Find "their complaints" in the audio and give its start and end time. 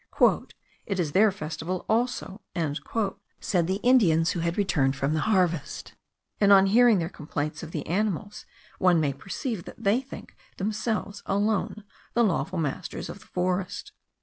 6.97-7.61